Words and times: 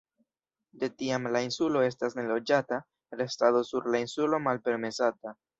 De 0.83 0.87
tiam 1.01 1.27
la 1.35 1.41
insulo 1.49 1.83
estas 1.89 2.17
neloĝata, 2.21 2.81
restado 3.23 3.65
sur 3.71 3.89
la 3.97 4.03
insulo 4.07 4.45
malpermesata. 4.51 5.41